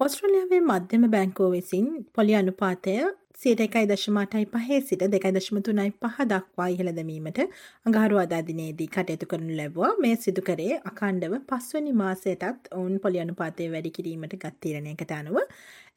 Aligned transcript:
ඔස්ට්‍රලියාවේ 0.00 0.58
මධ්‍යම 0.62 1.04
බැංකුව 1.10 1.46
විසින් 1.52 1.86
පොලි 2.14 2.34
අනුපාතය 2.34 2.92
සියට 3.36 3.60
එකයි 3.60 3.88
දශමාටයි 3.90 4.44
පහේ 4.52 4.78
සිට 4.80 5.00
දෙකයි 5.14 5.32
දශම 5.36 5.58
තුනයි 5.60 5.86
පහ 5.96 6.18
දක්වා 6.24 6.66
ඉහළ 6.74 6.90
දැමීමට 6.98 7.40
අඟහරු 7.86 8.20
අදාදිනයේදී 8.22 8.88
කටයුතු 8.88 9.28
කරනු 9.32 9.56
ලැබවා. 9.56 9.90
මේ 9.98 10.14
සිදු 10.16 10.44
කරේ 10.48 10.78
අකණ්ඩව 10.90 11.34
පස්වනි 11.48 11.94
මාසයටත් 11.94 12.70
ඔවුන් 12.72 12.94
පොලි 13.00 13.22
අනුපාතය 13.24 13.68
වැඩි 13.74 13.94
කිරීමට 13.96 14.38
ගත්තීරණයකට 14.38 15.12
අනුව. 15.12 15.38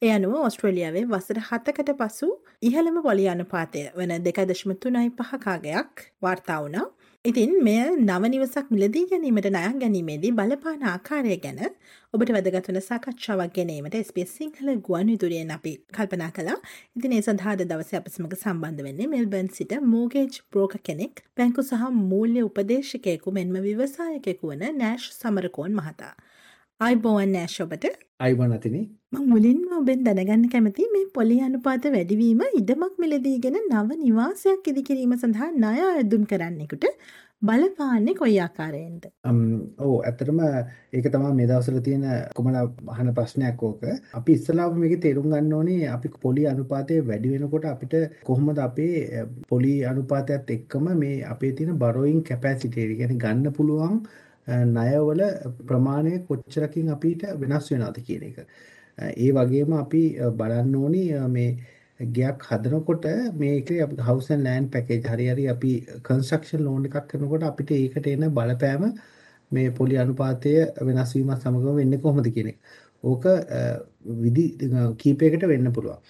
එය 0.02 0.10
අනුව 0.10 0.34
ඔස්ට්‍රේලියාවේ 0.40 1.04
වසර 1.06 1.40
හතකට 1.48 1.94
පසු 2.00 2.32
ඉහළම 2.62 2.98
පොලි 3.02 3.28
අනුපාතය 3.28 3.86
වන 3.96 4.16
දෙකයි 4.26 4.46
දශම 4.46 4.74
තුනයි 4.78 5.08
පහකාගයක් 5.12 6.06
වාර්තා 6.22 6.60
වුණා. 6.64 6.88
ඉතින් 7.24 7.50
මෙය 7.62 7.82
නව 7.98 8.28
නිවසක් 8.30 8.70
මිලදී 8.70 9.02
ගැනීමට 9.10 9.46
නයක් 9.46 9.76
ගැනීමේදී 9.82 10.32
බලපාන 10.32 10.80
ආකාරය 10.84 11.36
ගැන 11.36 11.60
ඔබට 12.14 12.32
වැදගත්වන 12.36 12.78
සාකච්ඡාවක් 12.80 13.52
ගැනීමට 13.58 13.96
ස්පේස් 14.08 14.32
සිංහල 14.38 14.72
ගුවන් 14.88 15.12
විදුරියෙන් 15.12 15.52
අපි 15.56 15.72
කල්පනා 15.96 16.30
කලා 16.32 16.56
ඉතින් 16.96 17.14
ඒ 17.14 17.22
සඳහාද 17.22 17.62
දවස 17.64 17.94
අපසමඟ 17.94 18.34
සම්බන්ධ 18.36 18.84
වෙන්නේ 18.88 19.08
මෙල්බන් 19.14 19.52
සිට 19.58 19.76
මෝගේජ් 19.86 20.40
බ්‍රෝක 20.50 20.74
කෙනෙක් 20.82 21.22
බැංකු 21.36 21.62
සහ 21.62 21.86
මූල්‍ය 22.02 22.42
උපදේශකයකු 22.42 23.36
මෙන්ම 23.38 23.54
විවසායකෙකු 23.60 24.52
වන 24.52 24.66
නෑශ් 24.76 25.08
සමරකෝන් 25.12 25.78
මහතා. 25.78 26.14
අයිබන් 28.20 28.52
අතින. 28.52 28.76
මං 29.12 29.26
මුලින්ම 29.28 29.74
ඔබෙන් 29.76 30.00
දැනගන්න 30.06 30.46
කැමති 30.52 30.86
මේ 30.92 31.10
පොලි 31.14 31.36
අනුපාත 31.40 31.84
වැඩිවීම 31.86 32.40
ඉඩමක් 32.60 32.94
මිලදීගෙන 33.02 33.58
නව 33.62 33.98
නිවාසයක් 34.00 34.70
ඉදිකිරීම 34.70 35.12
සඳහා 35.16 35.50
ණය 35.54 35.84
ඇදුම් 35.84 36.24
කරන්නෙකුට 36.26 36.86
බලපාන්නේ 37.42 38.14
කොයි 38.14 38.38
ආකාරයෙන්ද? 38.40 39.04
ඕ 39.80 39.94
ඇත්තටම 40.00 40.40
ඒක 40.92 41.06
තමා 41.12 41.30
මේ 41.34 41.46
දවස්වල 41.50 41.78
තියෙන 41.86 42.04
කොමන 42.36 42.58
අහන 42.94 43.12
ප්‍රශ්නයක් 43.16 43.62
ඕක. 43.62 43.86
අපි 44.14 44.36
ඉස්සලාම 44.38 44.80
මේක 44.82 44.96
තේරුම් 45.00 45.30
ගන්න 45.30 45.54
ඕනේ 45.60 45.88
අපි 45.88 46.12
පොලි 46.18 46.48
අනුපාතය 46.48 46.98
වැඩි 47.04 47.32
වෙනකොට 47.34 47.66
අපිට 47.66 47.96
කොහොමද 48.24 48.58
අපේ 48.60 49.24
පොලි 49.48 49.72
අනුපාතයත් 49.84 50.50
එක්කම 50.50 50.90
මේ 50.98 51.16
අපේ 51.28 51.54
තියෙන 51.54 51.80
බරෝයින් 51.84 52.20
කැපැසිටි 52.24 52.90
කියන්නේ 52.92 53.22
ගන්න 53.24 53.56
පුළුවන් 53.58 53.96
ණයවල 54.46 55.22
ප්‍රමාණය 55.68 56.14
කොච්චරකින් 56.28 56.88
අපිට 56.94 57.22
වෙනස් 57.40 57.70
වෙනවද 57.72 57.98
කියන 58.06 58.22
එක. 58.30 58.38
ඒ 59.16 59.30
වගේම 59.32 59.72
අපි 59.82 60.02
බලන්න 60.38 60.74
ඕනි 60.76 61.04
මේ 61.28 61.50
ගයක් 62.00 62.42
හදනකොට 62.48 63.04
මේකේ 63.40 63.80
අපි 63.86 63.96
house 64.08 64.30
and 64.30 64.44
land 64.44 64.70
package 64.74 65.06
හරි 65.12 65.26
හරි 65.32 65.48
අපි 65.54 65.72
construction 66.02 66.64
loan 66.66 66.86
එකක් 66.88 67.08
කරනකොට 67.10 67.48
අපිට 67.50 67.70
ඒකට 67.70 68.06
එන 68.06 68.28
බලපෑම 68.38 68.84
මේ 69.50 69.70
පොලි 69.70 69.96
අනුපාතය 70.04 70.54
වෙනස් 70.88 71.14
වීමත් 71.16 71.42
සමගම 71.42 71.76
වෙන්නේ 71.80 72.02
කොහොමද 72.04 72.28
කියන 72.34 72.48
එක. 72.52 72.58
ඕක 73.04 73.24
විදි 74.24 74.44
කීපයකට 75.02 75.46
වෙන්න 75.52 75.72
පුළුවන්. 75.76 76.00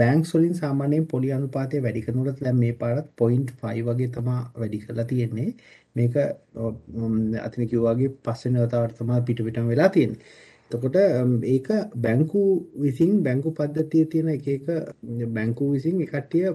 බෑන්ක්ස් 0.00 0.34
වලින් 0.34 0.54
සාමාන්‍යයෙන් 0.62 1.06
පොලි 1.12 1.32
අනුපාතය 1.38 1.82
වැඩි 1.86 2.04
කරනකොට 2.06 2.40
දැන් 2.46 2.58
මේ 2.62 2.74
පාරත් 2.82 3.06
0.5 3.22 3.84
වගේ 3.88 4.10
තමයි 4.16 4.38
වැඩි 4.60 4.82
කරලා 4.84 5.06
තියෙන්නේ. 5.12 5.50
මේක 5.96 6.14
අතින් 7.46 7.70
කිව්වාගේ 7.70 8.10
පස්වෙනි 8.24 8.66
වතාවට 8.66 8.98
තමයි 9.00 9.20
පිට 9.28 9.44
පිටම 9.46 9.70
වෙලා 9.72 9.88
තියෙන්නේ. 9.96 10.20
එතකොට 10.70 10.96
ඒක 11.54 11.68
බැංකු 12.06 12.42
විසින් 12.84 13.22
බැංකු 13.26 13.54
පද්ධතියේ 13.58 14.10
තියෙන 14.12 14.28
එක 14.36 14.46
එක 14.56 14.66
බැංකු 15.36 15.72
විසින් 15.74 16.00
ඒ 16.00 16.10
කට්ටිය 16.12 16.46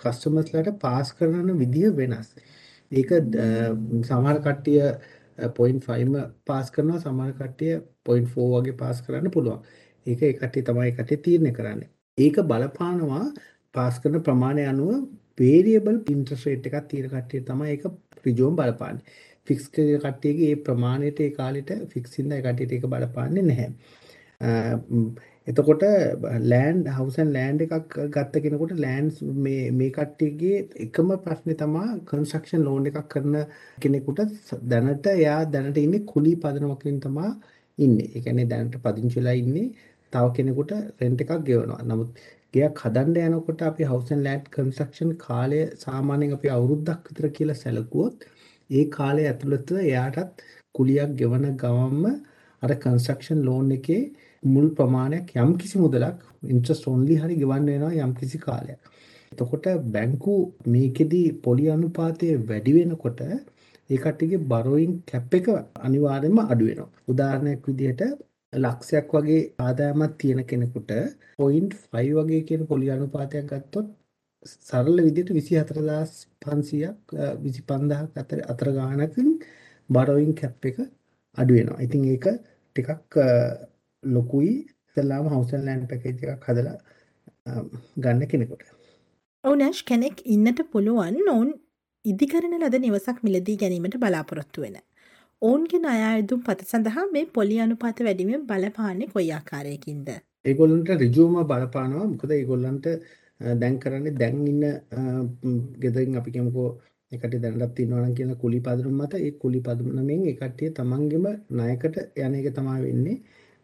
කස්ටමර්ස්ලාට 0.00 0.78
පාස් 0.84 1.08
කරන 1.16 1.50
විදිය 1.62 1.88
වෙනස්. 1.96 2.28
ඒක 2.92 3.10
සමහර 4.08 4.38
කට්ටිය 4.46 4.80
0.5ම 5.38 6.16
පාස් 6.46 6.70
කරනවා 6.70 7.00
සමහර 7.00 7.32
කට්ටිය 7.34 7.72
0.4 8.06 8.50
වගේ 8.54 8.76
පාස් 8.82 9.02
කරන්න 9.02 9.30
පුළුවන්. 9.30 9.62
ඒක 10.06 10.22
ඒ 10.22 10.32
කට්ටිය 10.34 10.62
තමයි 10.62 10.86
ඒ 10.86 10.92
කට්ටිය 10.92 11.22
තීරණය 11.24 11.52
කරන්නේ. 11.52 11.90
ඒක 12.18 12.36
බලපානවා 12.44 13.24
පාස් 13.74 13.98
කරන 13.98 14.22
ප්‍රමාණය 14.22 14.66
අනුව 14.66 14.92
වේරියබල් 15.38 15.98
ඉන්ට්‍රස්ට් 16.08 16.46
රේට් 16.46 16.70
එකක් 16.70 16.86
තියෙන 16.88 17.10
කට්ටිය 17.10 17.42
තමයි 17.42 17.74
ඒක 17.74 17.84
ඍජුවම 18.24 18.56
බලපාන්නේ. 18.56 19.04
ෆික්ස් 19.46 19.68
කට්ටියගේ 19.72 20.50
ඒ 20.50 20.62
ප්‍රමාණයට 20.66 21.20
ඒ 21.20 21.30
කාලෙට 21.32 21.70
ෆික්ස් 21.92 22.18
ඉන්න 22.20 22.32
ඒ 22.32 22.42
කට්ටියට 22.42 22.76
ඒක 22.76 22.88
බලපාන්නේ 22.94 23.44
නැහැ. 23.44 23.70
එතකොට 25.46 25.82
ලෑන්ඩ් 26.50 26.88
හවුස් 26.96 27.14
ඇන්ඩ් 27.20 27.34
ලෑන්ඩ් 27.36 27.62
එකක් 27.66 27.94
ගත්ත 28.14 28.42
කෙනෙකුට 28.44 28.72
ලෑන්ඩ්ස් 28.84 29.20
මේ 29.44 29.70
මේ 29.78 29.92
කට්ටියගේ 29.96 30.58
එකම 30.86 31.08
ප්‍රශ්නේ 31.24 31.56
තමයි 31.62 31.86
කන්ස්ට්‍රක්ෂන් 32.10 32.66
ලෝන් 32.66 32.88
එකක් 32.90 33.00
කරන 33.14 33.38
කෙනෙකුට 33.84 34.20
දැනට 34.72 35.08
එයා 35.14 35.38
දැනට 35.54 35.80
ඉන්නේ 35.84 36.04
කුලී 36.12 36.36
පදනමකින් 36.44 37.00
තමයි 37.06 37.30
ඉන්නේ. 37.78 38.10
ඒ 38.14 38.20
කියන්නේ 38.20 38.50
දැනට 38.52 38.76
පදිංචිලා 38.84 39.36
ඉන්නේ 39.42 39.66
තව 40.12 40.24
කෙනෙකුට 40.36 40.76
රෙන්ට් 41.00 41.24
එකක් 41.24 41.34
ගෙවනවා. 41.48 41.80
නමුත් 41.88 42.22
ගෙයක් 42.54 42.84
හදන්න 42.84 43.34
යනකොට 43.34 43.66
අපි 43.70 43.90
house 43.90 44.14
and 44.14 44.24
land 44.26 44.46
construction 44.56 45.10
කාලය 45.26 45.60
සාමාන්‍යයෙන් 45.84 46.38
අපි 46.38 46.48
අවුරුද්දක් 46.56 47.10
විතර 47.10 47.28
කියලා 47.36 47.60
සැලකුවොත් 47.64 48.26
ඒ 48.70 48.84
කාලය 48.96 49.22
ඇතුළත 49.26 49.70
එයාටත් 49.84 50.48
කුලියක් 50.74 51.12
ගෙවන 51.20 51.46
ගමන්ම 51.62 52.04
අර 52.62 52.72
construction 52.86 53.38
loan 53.48 53.78
එකේ 53.78 54.02
මුල් 54.42 54.66
ප්‍රමාණයක් 54.76 55.36
යම් 55.36 55.52
කිසි 55.58 55.76
මුදලක් 55.78 56.18
interest 56.44 56.84
only 56.86 57.16
හරි 57.22 57.36
ගෙවන්න 57.42 57.66
වෙනවා 57.70 57.92
යම් 58.04 58.12
කිසි 58.14 58.38
කාලයක්. 58.38 58.80
එතකොට 59.32 59.66
බැංකු 59.94 60.34
මේකෙදි 60.66 61.22
පොලි 61.44 61.64
අනුපාතය 61.70 62.28
වැඩි 62.48 62.72
වෙනකොට 62.76 63.20
ඒ 63.90 63.98
කට්ටියගේ 63.98 64.46
borrowing 64.50 64.94
cap 65.06 65.32
එක 65.34 65.46
අනිවාර්යයෙන්ම 65.86 66.38
අඩු 66.44 66.64
වෙනවා. 66.68 66.90
උදාහරණයක් 67.12 67.62
විදිහට 67.68 68.02
ලක්ෂයක් 68.52 69.08
වගේ 69.14 69.40
ආදායමක් 69.58 70.12
තියෙන 70.20 70.40
කෙනෙකුට 70.44 70.90
0.5 71.38 72.12
වගේ 72.18 72.42
කියන 72.48 72.62
පොලි 72.66 72.86
අනුපාතයක් 72.90 73.46
ගත්තොත් 73.50 73.86
සරල 74.46 74.96
විදිහට 75.06 75.30
24500ක් 75.30 77.10
25000ක් 77.40 78.02
uh, 78.04 78.20
අතර 78.22 78.38
අතර 78.52 78.68
ගානකින් 78.72 79.28
borrowing 79.88 80.34
cap 80.34 80.64
එක 80.64 80.78
අඩු 81.38 81.52
වෙනවා. 81.58 81.80
ඉතින් 81.86 82.04
ඒක 82.14 82.26
ටිකක් 82.76 82.90
uh, 83.18 83.69
ලොකුයි 84.02 84.66
house 84.96 85.52
and 85.52 85.64
land 85.64 85.88
package 85.88 86.22
එකක් 86.26 86.46
හදලා 86.48 86.76
ගන්න 87.98 88.26
කෙනෙකුට. 88.26 88.62
ඔවුනෑෂ් 89.44 89.82
කෙනෙක් 89.84 90.22
ඉන්නට 90.26 90.62
පුළුවන් 90.72 91.16
ඔවුන් 91.28 91.50
ඉදිකරන 92.04 92.54
ලද 92.58 92.80
නිවසක් 92.80 93.22
මිලදී 93.22 93.56
ගැනීමට 93.56 93.96
බලාපොරොත්තු 93.98 94.60
වෙන. 94.62 94.76
ඔවුන්ගේ 95.42 95.94
අයදුම් 96.08 96.42
පත 96.42 96.68
සඳහා 96.72 97.06
මේ 97.12 97.26
පොලි 97.36 97.60
අනුපාත 97.60 98.04
වැඩිමෙන් 98.06 98.46
බලපාන්නේ 98.46 99.12
කොයි 99.14 99.32
ආකාරයකින්ද. 99.32 100.08
ඒගොල්ලන්ට 100.44 100.90
රිජුවම 101.02 101.34
බලපානවා 101.44 102.06
මොකද 102.12 102.30
ඒගොල්ලන්ට 102.30 102.86
දැන් 103.60 103.76
කරන්නේ 103.82 104.18
දැන් 104.20 104.46
ඉන්න 104.46 104.64
ගෙදරින් 105.82 106.16
අපි 106.20 106.30
කියමුකෝ 106.30 106.68
එකට 107.12 107.34
දැනටත් 107.42 107.74
තියෙනවා 107.76 108.02
නම් 108.02 108.14
කියන 108.18 108.32
කුලි 108.42 108.60
පදනම 108.66 109.00
මත 109.00 109.14
ඒ 109.18 109.30
කුලි 109.42 109.60
පදනමෙන් 109.60 110.26
ඒ 110.30 110.34
කට්ටිය 110.40 110.70
තමන්ගෙම 110.78 111.26
ණයකට 111.50 111.96
යන 112.24 112.34
එක 112.40 112.48
තමයි 112.58 112.80
වෙන්නේ 112.84 113.16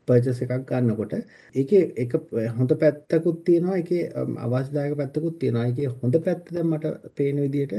පර්චස් 0.09 0.43
එකක් 0.45 0.67
ගන්නකොට 0.71 1.15
ඒකේ 1.55 1.85
එක 2.05 2.13
හොඳ 2.59 2.77
පැත්තකුත් 2.83 3.39
තියෙනවා 3.47 3.79
ඒකේ 3.81 4.03
අවශ්‍යදායක 4.47 4.99
පැත්තකුත් 5.01 5.39
තියෙනවා 5.41 5.67
ඒකේ 5.71 5.95
හොඳ 6.03 6.21
පැත්ත 6.27 6.53
දැන් 6.53 6.69
මට 6.73 7.15
පේන 7.17 7.43
විදිහට 7.45 7.75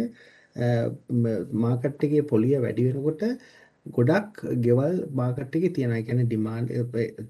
මාකට් 1.65 2.03
එකේ 2.03 2.23
පොලිය 2.33 2.57
වැඩි 2.63 2.87
වෙනකොට 2.87 3.23
ගොඩක් 3.95 4.41
ගෙවල් 4.65 4.95
මාකට් 5.13 5.55
එකේ 5.57 5.73
තියෙනවා. 5.75 5.99
ඒ 5.99 6.07
කියන්නේ 6.07 6.27
ඩිමාන්ඩ් 6.29 6.69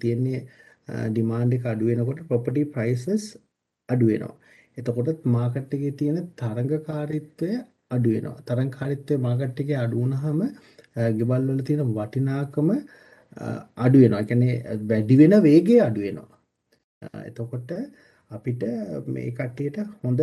තියෙන්නේ 0.02 0.40
ඩිමාන්ඩ් 1.12 1.58
එක 1.58 1.66
අඩු 1.66 1.90
වෙනකොට 1.92 2.22
property 2.30 2.64
prices 2.76 3.24
අඩු 3.90 4.06
වෙනවා. 4.12 4.36
එතකොට 4.78 5.26
මාකට් 5.36 5.76
එකේ 5.78 5.94
තියෙන 6.00 6.18
තරඟකාරීත්වය 6.42 7.52
අඩු 7.96 8.10
වෙනවා. 8.16 8.38
තරඟකාරීත්වය 8.48 9.18
මාකට් 9.28 9.62
එකේ 9.64 9.80
අඩු 9.86 10.04
වුනහම 10.04 10.40
ගෙවල් 11.20 11.44
වල 11.50 11.62
තියෙන 11.70 11.94
වටිනාකම 11.98 12.70
අඩු 13.86 13.98
වෙනවා. 14.04 14.22
ඒ 14.24 14.30
කියන්නේ 14.32 14.56
වැඩි 14.92 15.20
වෙන 15.22 15.36
වේගය 15.48 15.76
අඩු 15.88 16.02
වෙනවා. 16.08 16.38
එතකොට 17.30 17.72
අපිට 18.32 18.64
මේ 19.16 19.30
කට්ටියට 19.38 19.78
හොඳ 20.04 20.22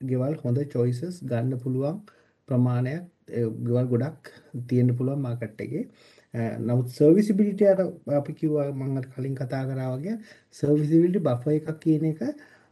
ගෙවල් 0.00 0.34
හොඳ 0.44 0.58
choices 0.74 1.14
ගන්න 1.30 1.62
පුළුවන් 1.64 1.96
ප්‍රමාණයක් 2.48 3.04
ගෙවල් 3.66 3.86
ගොඩක් 3.92 4.34
තියෙන්න 4.68 4.96
පුළුවන් 4.98 5.22
මාකට් 5.26 5.62
එකේ. 5.66 5.84
නමුත් 6.66 6.88
සර්විසිබිලිටි 6.96 7.64
අර 7.70 7.78
අපි 8.18 8.32
කිව්වා 8.40 8.66
මම 8.72 8.98
කලින් 9.14 9.34
කතා 9.38 9.62
කරා 9.70 9.88
වගේ 9.94 10.16
සර්විසිබිලිටි 10.58 11.24
බෆර් 11.26 11.52
එකක් 11.58 11.70
කියන 11.84 12.04
එක 12.10 12.20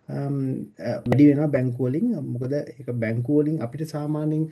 වැඩි 0.08 1.28
වෙනවා 1.28 1.48
බැංකු 1.54 1.87
වලින් 1.87 2.06
මොකද 2.32 2.54
ඒක 2.56 2.88
බැංකු 3.04 3.38
වලින් 3.38 3.56
අපිට 3.66 3.84
සාමාන්‍යයෙන් 3.94 4.44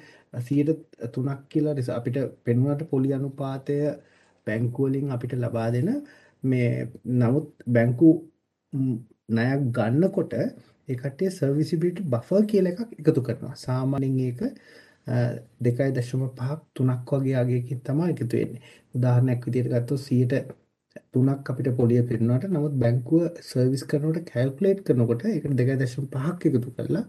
3ක් 0.49 1.37
කියලා 1.53 1.75
අපිට 1.99 2.17
පෙන්වන්නට 2.47 2.83
පොලි 2.93 3.13
අනුපාතය 3.19 3.77
බැංකු 4.47 4.81
වලින් 4.85 5.09
අපිට 5.11 5.33
ලබා 5.37 5.69
දෙන 5.75 5.91
මේ 6.43 6.71
නමුත් 7.15 7.47
බැංකු 7.69 8.09
ණයක් 9.29 9.61
ගන්නකොට 9.77 10.33
ඒ 10.35 10.97
කට්ටිය 10.97 11.31
සර්විසිබිලිටි 11.31 12.09
බෆර් 12.13 12.45
කියලා 12.51 12.73
එකක් 12.75 12.81
එකතු 13.01 13.21
කරනවා 13.27 13.55
සාමාන්‍යයෙන් 13.59 14.19
ඒක 14.23 14.41
දෙකයි 15.61 15.91
දශම 15.93 16.23
පහක් 16.31 16.61
තුනක් 16.75 17.13
වගේ 17.13 17.37
අගයකින් 17.37 17.81
තමයි 17.81 18.11
එකතු 18.15 18.27
වෙන්නේ. 18.33 18.63
උදාහරණයක් 18.95 19.41
විදිහට 19.47 19.71
ගත්තොත් 19.73 20.01
100ට 20.01 20.35
තුනක් 21.13 21.51
අපිට 21.51 21.69
පොලිය 21.79 22.03
පෙන්වන්නට 22.03 22.45
නමුත් 22.49 22.75
බැංකුව 22.83 23.23
සර්විස් 23.43 23.83
කරනකොට 23.91 24.29
කැල්කුලේට් 24.31 24.81
කරනකොට 24.87 25.23
ඒකට 25.27 25.53
2.5ක් 25.61 26.43
එකතු 26.51 26.71
කරලා 26.77 27.05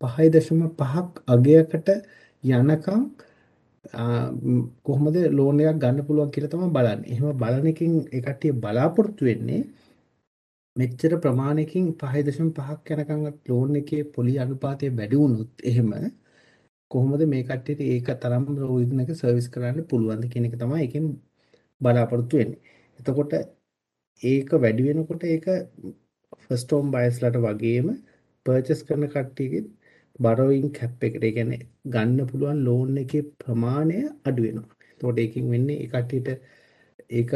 5.5ක් 0.00 1.24
අගයකට 1.34 1.88
යනකම් 2.44 3.02
කොහොමද 3.84 5.16
ලෝන් 5.32 5.60
එකක් 5.60 5.78
ගන්න 5.82 6.06
පුළුවන් 6.08 6.32
කියලා 6.34 6.52
තමයි 6.52 6.68
බලන්නේ. 6.76 7.10
එහෙම 7.12 7.38
බලන 7.38 7.66
එකකින් 7.70 7.92
ඒ 8.08 8.20
කට්ටිය 8.20 8.52
බලාපොරොත්තු 8.62 9.22
වෙන්නේ 9.24 9.60
මෙච්චර 10.76 11.12
ප්‍රමාණයකින් 11.18 11.86
5.5ක් 12.02 12.88
යනකම් 12.96 13.22
ලෝන් 13.48 13.76
එකේ 13.80 14.02
පොලි 14.14 14.34
අනුපාතය 14.38 14.90
වැඩි 14.98 15.20
වුණොත් 15.22 15.64
එහෙම 15.64 15.90
කොහොමද 16.90 17.22
මේ 17.32 17.42
කට්ටියට 17.42 17.80
ඒක 17.86 18.08
තරම් 18.22 18.44
රෝගිනක 18.60 19.10
සර්විස් 19.14 19.48
කරන්න 19.54 19.88
පුළුවන්ද 19.90 20.24
කියන 20.32 20.48
එක 20.48 20.56
තමයි 20.62 20.84
එකෙන් 20.86 21.06
බලාපොරොත්තු 21.80 22.34
වෙන්නේ. 22.40 22.60
එතකොට 22.98 23.32
ඒක 24.22 24.48
වැඩි 24.62 24.86
වෙනකොට 24.88 25.22
ඒක 25.26 25.46
ෆස්ට් 26.42 26.70
හෝම් 26.72 26.86
බයර්ස්ලාට 26.94 27.36
වගේම 27.46 27.88
පර්චේස් 28.46 28.80
කරන 28.88 29.04
කට්ටියගේ 29.14 29.64
බරෝයින් 30.20 30.68
කැප් 30.78 31.04
එකට 31.06 31.24
ඒ 31.26 31.32
කියන්නේ 31.36 31.60
ගන්න 31.94 32.28
පුළුවන් 32.30 32.58
ලෝන් 32.66 32.96
එකේ 33.02 33.22
ප්‍රමාණය 33.42 33.98
අඩු 34.28 34.40
වෙනවා. 34.46 34.70
එතකොට 34.92 35.18
ඒකෙන් 35.24 35.46
වෙන්නේ 35.52 35.78
ඒ 35.82 35.88
කට්ටියට 35.92 36.28
ඒක 37.18 37.30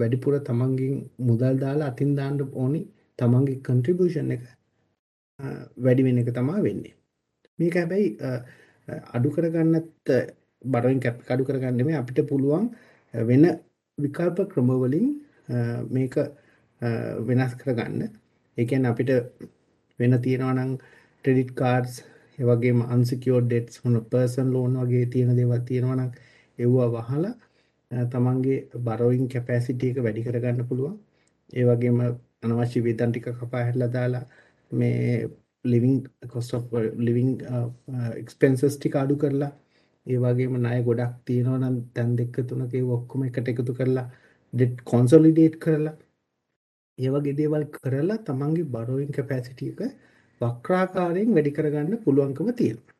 වැඩිපුර 0.00 0.34
තමන්ගෙන් 0.48 0.94
මුදල් 1.28 1.56
දාලා 1.64 1.90
අතින් 1.92 2.10
දාන්න 2.18 2.40
ඕනි 2.62 2.80
තමන්ගේ 3.18 3.62
කන්ට්‍රිබියුෂන් 3.66 4.32
එක 4.36 4.42
වැඩි 5.84 6.06
වෙන 6.06 6.18
එක 6.22 6.30
තමයි 6.38 6.60
වෙන්නේ. 6.66 6.94
මේක 7.58 7.74
හැබැයි 7.80 8.08
අඩු 9.16 9.28
කරගන්නත් 9.36 10.12
බරෝයින් 10.64 11.00
කැප් 11.04 11.16
අඩු 11.34 11.48
කරගන්න 11.48 11.76
නෙමෙයි 11.80 12.00
අපිට 12.02 12.20
පුළුවන් 12.30 12.68
වෙන 13.14 13.44
විකල්ප 13.98 14.38
ක්‍රම 14.52 14.70
වලින් 14.82 15.06
මේක 15.96 16.14
වෙනස් 17.28 17.52
කරගන්න. 17.60 18.02
ඒ 18.58 18.64
කියන්නේ 18.64 18.92
අපිට 18.92 19.10
වෙන 19.98 20.14
තියනවා 20.24 20.54
නම් 20.54 20.72
ක්‍රෙඩිට් 21.24 21.52
කාඩ්ස් 21.54 21.94
ඒ 22.38 22.46
වගේම 22.48 22.80
අන්සිකියෝර්ඩ් 22.88 23.48
ඩෙට්ස් 23.48 23.82
මොන 23.84 23.96
පර්සනල් 24.10 24.50
ලෝන් 24.54 24.74
වගේ 24.82 25.06
තියෙන 25.12 25.38
දේවල් 25.38 25.62
තියෙනවා 25.68 25.96
නම් 25.96 26.10
ඒවා 26.58 26.88
වහලා 26.96 27.34
තමන්ගේ 28.10 28.58
බරෝයින් 28.80 29.28
කැපැසිටි 29.28 29.90
එක 29.90 29.98
වැඩි 30.04 30.24
කරගන්න 30.26 30.68
පුළුවන්. 30.68 30.96
ඒ 31.52 31.64
වගේම 31.64 31.98
අනවශ්‍ය 32.44 32.80
වේතන් 32.86 33.12
ටික 33.12 33.28
කපා 33.36 33.62
හැරලා 33.62 33.90
දාලා 33.90 34.24
මේ 34.70 35.28
living 35.64 35.94
cost 36.28 36.54
of 36.54 36.64
living 36.98 37.30
expenses 38.16 38.76
ටික 38.76 38.96
අඩු 38.96 39.16
කරලා 39.16 39.52
ඒ 40.06 40.18
වගේම 40.18 40.54
ණය 40.58 40.80
ගොඩක් 40.84 41.14
තියෙනවා 41.26 41.58
නම් 41.60 41.76
දැන් 41.94 42.10
දෙක 42.16 42.36
තුනක 42.48 42.74
ඒ 42.74 42.84
ඔක්කොම 42.96 43.24
එකට 43.24 43.48
එකතු 43.52 43.72
කරලා 43.74 44.06
ඩෙට් 44.52 44.76
කොන්සොලිඩේට් 44.84 45.56
කරලා 45.64 45.96
ඒ 46.98 47.10
වගේ 47.14 47.38
දේවල් 47.40 47.64
කරලා 47.76 48.18
තමන්ගේ 48.26 48.70
බරෝයින් 48.72 49.12
කැපැසිටි 49.12 49.72
එක 49.72 49.80
වක්‍රාකාරයෙන් 50.40 51.30
වැඩි 51.36 51.52
කරගන්න 51.52 52.02
පුළුවන්කම 52.04 52.50
තියෙනවා. 52.58 52.94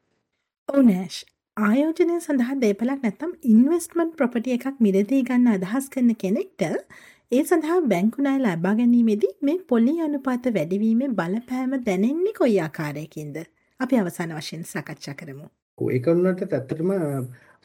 ඔව් 0.69 0.81
නෑෂ්. 0.87 1.19
ආයෝජනය 1.57 2.17
සඳහා 2.21 2.57
දේපලක් 2.65 3.05
නැත්තම් 3.05 3.31
ඉන්වෙස්ට්මන්ට් 3.53 4.17
ප්‍රොපර්ටි 4.19 4.57
එකක් 4.57 4.83
මිලදී 4.87 5.23
ගන්න 5.29 5.55
අදහස් 5.55 5.87
කරන 5.95 6.11
කෙනෙක්ට 6.23 6.65
ඒ 7.33 7.43
සඳහා 7.45 7.79
බැංකු 7.93 8.25
ණය 8.25 8.39
ලබා 8.45 8.75
ගැනීමේදී 8.77 9.33
මේ 9.47 9.59
පොලි 9.71 9.95
අනුපාත 10.05 10.51
වැඩිවීමේ 10.57 11.09
බලපෑම 11.19 11.73
දැනෙන්නේ 11.89 12.35
කොයි 12.39 12.59
ආකාරයකින්ද? 12.67 13.37
අපි 13.81 14.01
අවසාන 14.03 14.35
වශයෙන් 14.37 14.65
සාකච්ඡා 14.73 15.15
කරමු. 15.15 15.47
ඒක 15.79 16.07
වුණාට 16.09 16.43
ඇත්තටම 16.49 16.93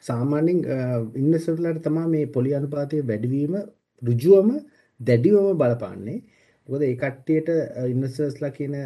සාමාන්‍යයෙන් 0.02 0.60
ඉන්වෙස්ටර්ලාට 1.22 1.82
තමයි 1.86 2.06
මේ 2.14 2.26
පොලි 2.36 2.54
අනුපාතයේ 2.60 3.08
වැඩිවීම 3.10 3.56
ඍජුවම 4.02 4.50
දැඩිවම 5.00 5.58
බලපාන්නේ. 5.58 6.18
මොකද 6.68 6.82
ඒ 6.82 6.94
කට්ටියට 6.96 7.48
ඉන්වෙස්ටර්ස්ලා 7.92 8.52
කියන 8.58 8.76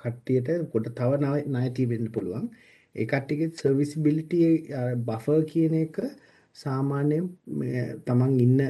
කට්ටියට 0.00 0.52
කොට 0.72 0.92
තව 0.98 1.10
ණය 1.48 1.66
තියෙන්න 1.76 2.12
පුළුවන්. 2.14 2.46
ඒ 2.94 3.06
කට්ටියගේ 3.06 3.50
සර්විසිබිලිටි 3.58 4.38
බෆර් 5.06 5.42
කියන 5.50 5.74
එක 5.82 5.98
සාමාන්‍යයෙන් 6.56 7.28
තමන් 8.06 8.40
ඉන්න 8.46 8.64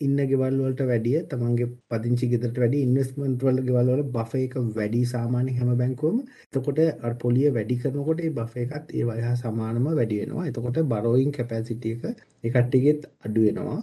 ඉන්න 0.00 0.20
ගෙවල් 0.28 0.54
වලට 0.58 0.84
වැඩිය 0.90 1.18
තමන්ගේ 1.30 1.66
පදිංචි 1.90 2.28
ගෙදරට 2.32 2.60
වැඩිය 2.62 2.84
ඉන්වෙස්ට්මන්ට් 2.86 3.42
වල 3.46 3.58
ගෙවල් 3.66 3.90
වල 3.90 4.04
බෆර් 4.14 4.38
එක 4.44 4.54
වැඩි 4.78 5.00
සාමාන්‍ය 5.10 5.56
හැම 5.58 5.72
බැංකුවම. 5.80 6.22
එතකොට 6.48 6.80
අර 7.06 7.14
පොලිය 7.24 7.50
වැඩි 7.56 7.76
කරනකොට 7.82 8.22
ඒ 8.24 8.30
බෆර් 8.38 8.62
එකත් 8.64 8.94
ඒ 8.98 9.04
වහා 9.08 9.34
සමානම 9.42 9.90
වැඩි 9.90 10.20
වෙනවා. 10.22 10.46
එතකොට 10.50 10.80
බරෝයින් 10.92 11.34
කැපැසිටි 11.38 11.92
එක 11.96 12.04
ඒ 12.44 12.54
කට්ටියගෙත් 12.54 13.04
අඩු 13.26 13.44
වෙනවා. 13.46 13.80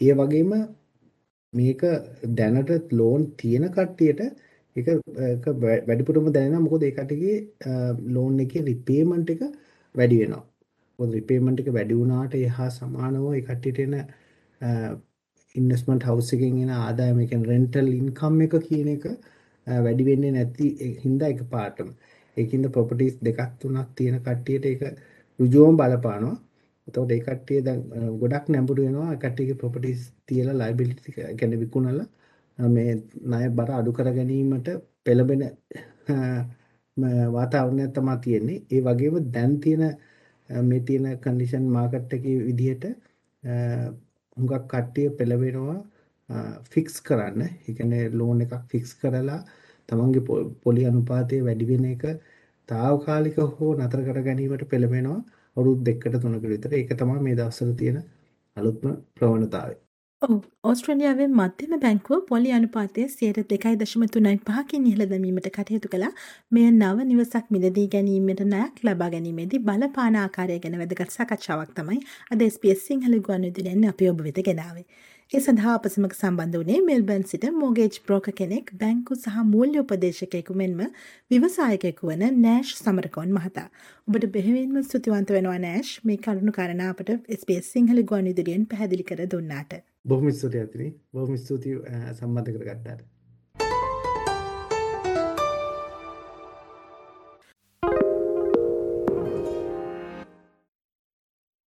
ඒ 0.00 0.12
වගේම 0.14 0.52
මේක 1.52 1.80
දැනට 2.38 2.92
ලෝන් 2.92 3.22
තියෙන 3.36 3.64
කට්ටියට 3.68 4.20
ඒක 4.76 4.88
ඒක 5.20 5.46
වැඩිපුරම 5.88 6.28
දැනෙනවා 6.32 6.64
මොකද 6.66 6.84
ඒ 6.84 6.92
කට්ටියගේ 6.92 7.38
ලෝන් 8.08 8.38
එකේ 8.44 8.62
රිපේමන්ට් 8.68 9.30
එක 9.34 9.42
වැඩි 9.94 10.20
වෙනවා. 10.20 10.44
මොකද 10.98 11.14
රිපේමන්ට් 11.18 11.62
එක 11.62 11.70
වැඩි 11.76 11.98
වුණාට 12.00 12.34
එහා 12.40 12.70
සමානව 12.70 13.24
ඒ 13.30 13.42
කට්ටියට 13.48 13.80
එන 13.86 13.96
ඉන්වෙස්ට්මන්ට් 15.54 16.06
හවුස් 16.10 16.30
එකෙන් 16.36 16.62
එන 16.64 16.70
ආදායම 16.76 17.18
ඒ 17.18 17.26
කියන්නේ 17.26 17.52
රෙන්ටල් 17.52 17.90
ඉන්කම් 17.92 18.40
එක 18.46 18.54
කියන 18.68 18.92
එක 18.94 19.04
වැඩි 19.66 20.08
වෙන්නේ 20.10 20.32
නැති 20.36 20.68
හින්දා 21.04 21.32
එකපාරටම. 21.34 21.90
ඒකින්ද 22.36 22.70
ප්‍රොපර්ටිස් 22.76 23.18
දෙකක් 23.22 23.40
තුනක් 23.60 23.90
තියෙන 23.96 24.20
කට්ටියට 24.20 24.70
ඒක 24.72 24.82
ඍජුවම 25.38 25.76
බලපානවා. 25.80 26.36
එතකොට 26.90 27.12
ඒ 27.12 27.20
කට්ටිය 27.26 27.60
දැන් 27.66 27.80
ගොඩක් 28.22 28.46
නැඹුරු 28.48 28.86
වෙනවා 28.86 29.10
ඒ 29.12 29.20
කට්ටියගේ 29.24 29.60
ප්‍රොපර්ටිස් 29.62 30.06
තියලා 30.26 30.58
ලයබිලිටි 30.62 31.16
කියන්නේ 31.38 31.62
විකුණලා 31.64 32.08
මේ 32.58 32.94
ණය 33.24 33.44
බර 33.58 33.70
අඩු 33.72 33.92
කර 33.92 34.08
ගැනීමට 34.16 34.68
පෙළඹෙන 35.04 35.42
වාතාවරණයක් 37.32 37.92
තමයි 37.94 38.16
තියෙන්නේ. 38.24 38.62
ඒ 38.70 38.80
වගේම 38.80 39.14
දැන් 39.34 39.52
තියෙන 39.60 39.84
මේ 40.50 40.80
තියෙන 40.80 41.06
කන්ඩිෂන් 41.18 41.64
මාකට් 41.68 42.12
එකේ 42.12 42.36
විදිහට 42.40 42.84
හුඟක් 44.36 44.66
කට්ටිය 44.66 45.08
පෙළඹෙනවා 45.12 45.78
ෆික්ස් 46.72 47.00
කරන්න. 47.02 47.42
ඒ 47.42 47.72
කියන්නේ 47.74 48.04
ලෝන් 48.12 48.40
එකක් 48.40 48.54
ෆික්ස් 48.72 48.94
කරලා 48.94 49.40
තමන්ගේ 49.88 50.22
පොලි 50.64 50.86
අනුපාතය 50.86 51.36
වැඩි 51.46 51.70
වෙන 51.70 51.84
එක 51.86 52.04
తాවකාලික 52.68 53.36
හෝ 53.54 53.70
නතර 53.76 54.00
කර 54.06 54.18
ගැනීමට 54.22 54.68
පෙළඹෙනවා. 54.68 55.20
අවුරුදු 55.56 55.84
දෙකකට 55.84 56.18
තුනකට 56.18 56.48
විතර. 56.48 56.74
ඒක 56.74 56.96
තමයි 56.96 57.20
මේ 57.20 57.36
දවස්වල 57.36 57.76
තියෙන 57.76 58.02
අලුත්ම 58.56 58.98
ප්‍රවණතාවය. 59.14 59.74
ඔව් 60.22 60.32
ඕස්ට්‍රේලියාවේ 60.64 61.26
මධ්‍යම 61.30 61.74
බැංකුව 61.82 62.18
පොලි 62.24 62.50
අනුපාතය 62.52 63.04
සියයට 63.08 63.38
දෙකයි 63.52 63.76
දශම 63.80 64.02
තුනයි 64.16 64.32
පහකින් 64.48 64.88
ඉහළ 64.90 65.04
දැමීමට 65.12 65.48
කටයුතු 65.54 65.88
කළා 65.88 66.10
මෙය 66.52 66.66
නව 66.70 67.06
නිවසක් 67.10 67.46
මිලදී 67.50 67.86
ගැනීමට 67.94 68.42
නයක් 68.48 68.82
ලබා 68.84 69.08
ගැනීමේදී 69.14 69.60
බලපාන 69.60 70.18
ආකාරය 70.22 70.58
ගැන 70.58 70.76
වැදගත් 70.80 71.16
සාකච්ඡාවක් 71.16 71.72
තමයි 71.74 72.00
අද 72.30 72.44
SBS 72.48 72.84
සිංහල 72.88 73.16
ගුවන්විදුලියෙන් 73.20 73.88
අපි 73.92 74.10
ඔබ 74.12 74.20
වෙත 74.26 74.42
ගෙනාවේ. 74.48 74.86
ඒ 75.32 75.40
සඳහා 75.40 75.72
අප 75.78 75.84
සමග 75.88 76.14
සම්බන්ධ 76.14 76.56
වුණේ 76.58 76.78
මෙල්බර්න් 76.86 77.24
සිට 77.32 77.44
මෝගේජ් 77.58 77.98
බ්‍රෝක 78.06 78.24
කෙනෙක් 78.38 78.72
බැංකු 78.80 79.16
සහ 79.16 79.36
මූල්‍ය 79.50 79.78
උපදේශකයෙකු 79.82 80.56
මෙන්ම 80.60 80.80
විවසායකයෙකු 81.30 82.10
වන 82.10 82.24
නෑෂ් 82.38 82.72
සමරකෝන් 82.78 83.36
මහතා. 83.36 83.68
ඔබට 84.08 84.26
බෙහෙවින්ම 84.36 84.74
ස්තුතිවන්ත 84.88 85.30
වෙනවා 85.36 85.60
නෑෂ් 85.66 85.92
මේ 86.04 86.18
කරුණු 86.24 86.56
කාරණා 86.58 86.90
අපට 86.94 87.14
SBS 87.36 87.70
සිංහල 87.76 88.02
ගුවන් 88.10 88.30
විදුලියෙන් 88.30 88.66
පැහැදිලි 88.66 89.08
කර 89.12 89.22
දුන්නාට. 89.28 89.78
බොහොම 90.04 90.32
ස්තුතියි 90.32 90.66
අතිනි. 90.66 90.90
බොහොම 91.14 91.38
ස්තුතියි 91.38 91.78
සම්බන්ධ 92.18 92.52
කරගත්තාට. 92.56 93.06